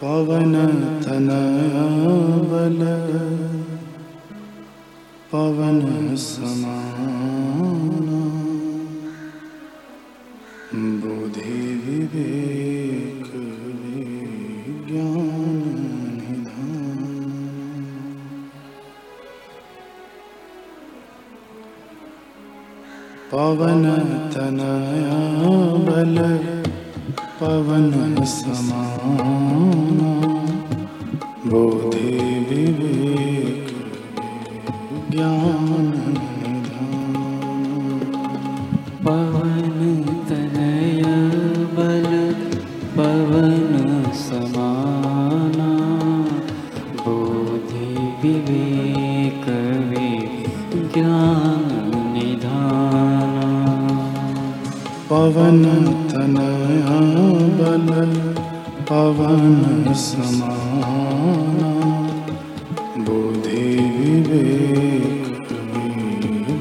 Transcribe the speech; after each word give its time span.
पवन 0.00 0.54
बल 2.50 2.80
पवन 5.32 5.80
समान 6.24 8.08
बुद्धि 11.02 11.60
विवेक 11.84 13.30
ज्ञान 14.88 16.20
पवन 23.32 23.84
तनया 24.34 25.18
बल 25.86 26.16
पवन 27.44 28.14
बोधि 31.48 32.12
विवेक 32.48 33.66
ज्ञान 35.10 35.90
पवन 39.04 40.13
पवन 55.14 55.58
तनया 56.10 56.94
बल 57.58 57.90
पवन 58.88 59.84
बुद्धि 63.06 63.62
विवेक 63.98 65.28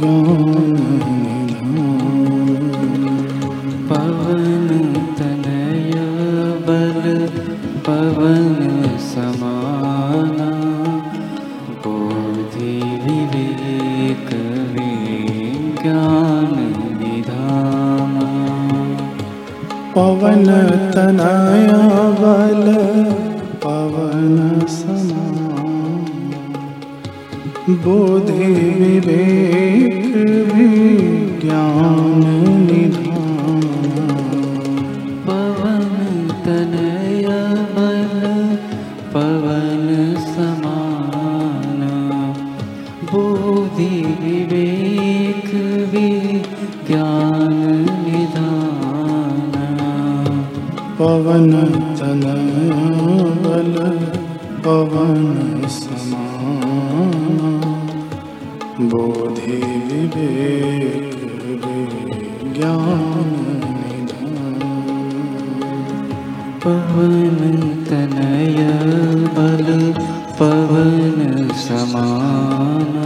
ज्ञान 0.00 0.76
पवन 3.90 4.68
तनय 5.20 5.94
बल 6.68 7.00
पवन 7.88 8.73
तनया 21.24 21.90
बल 22.20 22.64
पवन 23.64 24.66
समान। 24.66 26.34
बुद्धि 27.70 28.46
विवेक 28.80 30.16
विज्ञान 30.54 32.22
निधान। 32.70 33.62
पवन 35.26 35.86
तनया 36.46 37.40
बल 37.54 38.56
पवन 39.14 39.73
पवन 51.34 51.52
तनया 51.98 52.82
बल 53.44 53.72
पवन 54.64 55.66
समान 55.76 57.16
बोधि 58.92 59.56
विवेक 59.88 61.16
विज्ञान 61.64 63.32
पवन 66.64 67.40
तनय 67.90 68.58
बल 69.38 69.66
पवन 70.40 71.48
समाना 71.66 73.03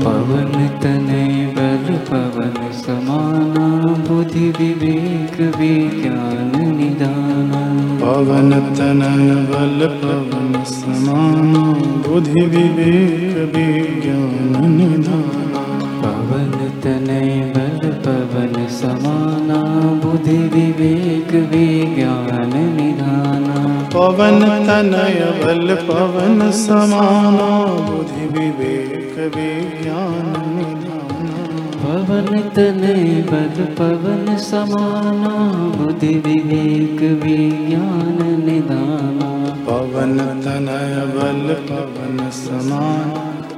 पवन 0.04 0.54
तनय 0.84 1.34
बल 1.58 1.88
पवन 2.10 2.56
समाना 2.82 3.66
बुद्धि 4.08 4.48
विवेक 4.60 5.36
विज्ञान 5.58 6.54
निधाना 6.78 7.64
पवन 8.04 8.52
तनय 8.80 9.36
बल 9.52 9.88
पवन 10.04 10.64
समान 10.74 11.54
बुद्धि 12.08 12.46
विवेक 12.56 13.38
विज्ञान 13.56 14.72
निधान 14.78 15.54
पवन 16.04 16.52
तनय 16.84 17.36
बल 17.58 17.90
पवन 18.06 18.66
समाना 18.80 19.62
बुद्धि 20.04 20.38
विवेक 20.56 21.07
पवन 24.08 24.42
तनय 24.68 25.20
बल 25.40 25.74
पवन 25.88 26.52
समान 26.58 27.38
बुद्धि 27.88 28.26
विवेक 28.36 29.18
विज्ञान। 29.34 30.28
पवन 31.82 32.30
तनय 32.56 33.04
बल 33.32 33.58
पवन 33.80 34.36
समाना 34.46 35.34
बुद्धि 35.78 36.14
विवेक 36.26 37.02
विज्ञान 37.24 38.18
निधाना 38.46 39.30
पवन 39.68 40.18
तनय 40.46 40.96
बल 41.16 41.54
पवन 41.70 42.30
समान 42.40 43.12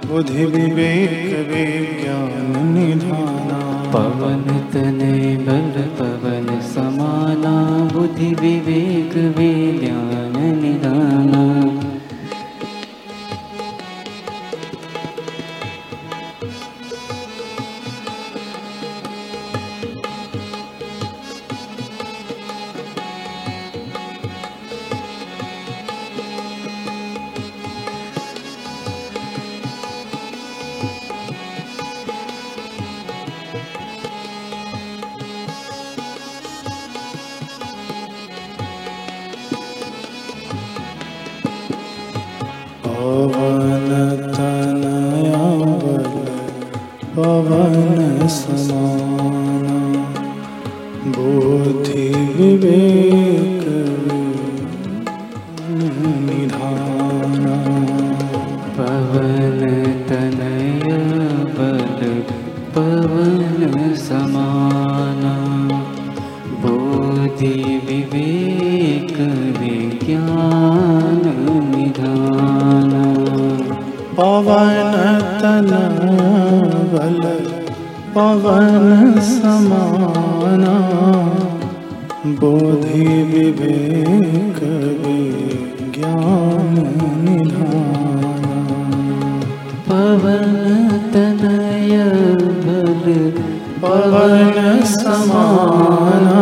बुद्धि 0.07 0.45
विवेक 0.55 1.29
विज्ञान 1.51 2.67
निधाना 2.73 3.59
पवन 3.93 4.43
तनय 4.73 5.35
बल 5.45 5.75
पवन 5.99 6.59
समाना 6.73 7.55
बुद्धि 7.93 8.33
विवेक 8.41 9.15
विज्ञान 9.38 10.28
बल 43.00 43.69
पवन 47.16 48.28
बल 76.94 77.19
पवन 78.16 79.19
समाना 79.27 80.74
बोधि 82.42 83.06
विवेक 83.31 84.60
ज्ञान 85.95 86.74
निधाना 87.24 88.57
पवन 89.88 90.44
तनय 91.13 91.95
बल 92.65 93.06
पवन 93.83 94.81
समाना 94.95 96.42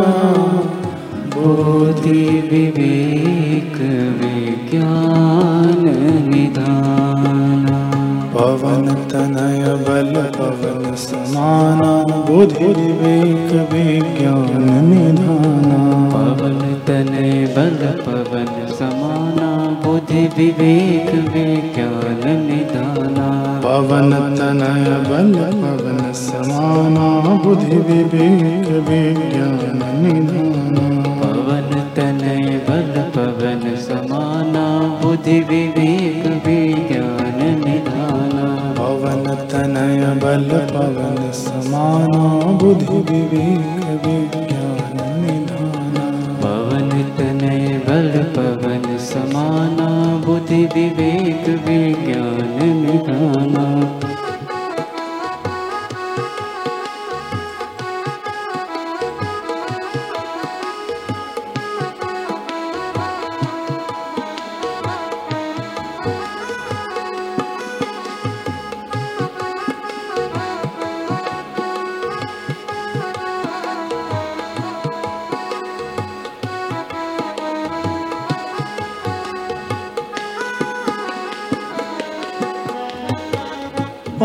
बोधि 1.35 2.25
विवेक 2.51 3.77
विज्ञान 4.21 5.56
समाना 11.37 11.89
बुद्धि 12.27 12.65
विवेक 12.65 13.51
विज्ञान 13.71 14.63
निधाना। 14.85 15.77
पवन 16.13 16.59
तनय 16.87 17.45
बल 17.57 17.77
पवन 18.05 18.49
समाना 18.69 19.49
बुद्धि 19.85 20.23
विवेक 20.37 21.11
विज्ञान 21.33 22.23
निधाना। 22.41 23.27
पवन 23.65 24.11
तनय 24.37 24.89
बल 25.09 25.33
पवन 25.61 26.11
समाना 26.13 27.05
बुद्धि 27.43 27.77
विवेक 27.89 28.69
विज्ञान 28.89 29.79
निधाना। 30.01 30.87
पवन 31.21 31.69
तनय 31.97 32.57
बल 32.69 32.91
पवन 33.15 33.75
समाना 33.75 34.65
बुद्धि 35.03 35.39
विवेक 35.39 36.25
विज्ञान 36.47 37.39
निधाना। 37.65 38.47
पवन 38.79 39.23
तनय 39.51 40.03
बल 40.23 40.49
पवन 40.73 41.26
बुद्धि 42.67 42.97
विवेक 43.09 43.83
विज्ञान 44.05 44.97
पवन 46.41 46.89
तनय 47.17 47.67
बल 47.87 48.09
पवन 48.35 48.97
समाना 49.05 49.87
बुद्धि 50.25 50.63
विवेक 50.73 51.47
विज्ञान 51.67 52.59
निधाना 52.81 53.63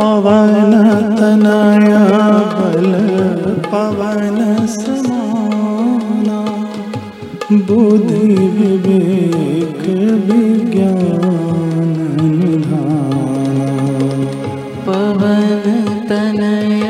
पवन 0.03 0.73
तनय 1.19 1.91
बल 2.55 2.87
पवन 3.73 4.39
समाना 4.73 6.39
बुद्धि 7.69 8.47
विवेक 8.57 9.85
विज्ञान 10.31 11.93
निधाना 12.39 13.69
पवन 14.89 15.65
तनय 16.11 16.85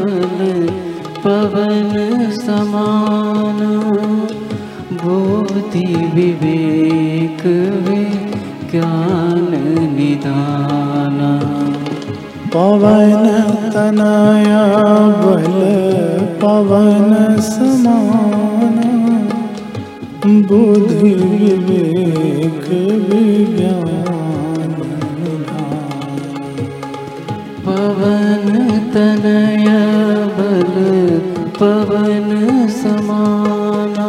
बल 0.00 0.66
पवन 1.26 1.92
समान 2.44 3.60
बोधि 5.04 5.86
विवेक 6.16 7.46
विज्ञान 7.88 9.50
निधाना 9.96 10.87
पवन 12.54 13.24
तनय 13.72 14.52
बल 15.20 15.56
पवन 16.42 17.10
समाना। 17.40 18.92
बुद्धि 20.48 21.12
विवेक 21.14 22.66
विज्ञान 23.08 24.72
पवन 27.66 28.46
तनय 28.94 29.68
बल 30.38 30.74
पवन 31.60 32.28
समाना। 32.82 34.08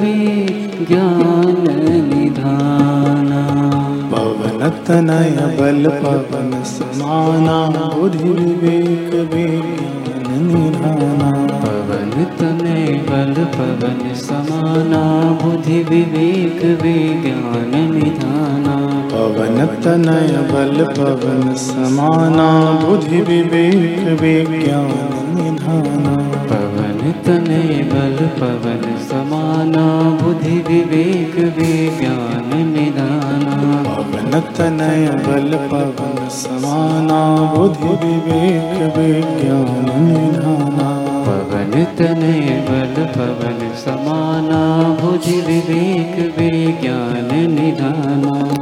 विज्ञान 0.00 1.47
तनय 4.88 5.30
बल 5.60 5.86
पवन 6.02 6.62
समाना 6.64 7.56
बुद्धि 7.94 8.28
विवेक 8.28 9.14
विज्ञान 9.32 10.46
निधाना। 10.46 11.30
पवन 11.62 12.24
तनय 12.38 12.86
बल 13.08 13.34
पवन 13.44 14.14
समाना 14.14 15.02
बुद्धि 15.42 15.78
विवेक 15.82 16.64
विज्ञान 16.82 17.72
निधाना। 17.92 18.76
पवन 19.12 19.66
तनय 19.84 20.32
बल 20.52 20.84
पवन 20.98 21.54
समाना 21.54 22.48
बुद्धि 22.84 23.20
विवेक 23.20 24.20
विज्ञान 24.20 25.34
निधाना। 25.34 26.16
पवन 26.50 27.12
तनय 27.26 27.82
बल 27.92 28.26
पवन 28.40 28.96
समाना 28.98 29.86
बुद्धि 30.22 30.56
विवेक 30.68 31.36
विज्ञान 31.58 32.50
निधाना 32.72 33.47
पवन 34.28 34.40
तनय 34.56 35.06
बल 35.24 35.54
पवन 35.68 36.28
समाना 36.28 37.20
बुद्धि 37.52 37.92
विवेक 38.02 38.96
विज्ञान 38.96 39.86
निधाना 40.08 40.88
पवन 41.28 41.72
तनय 41.98 42.50
बल 42.68 42.94
पवन 43.16 43.60
समाना 43.84 44.60
बुद्धि 45.00 45.40
विवेक 45.48 46.14
विज्ञान 46.38 47.30
निधाना 47.54 48.57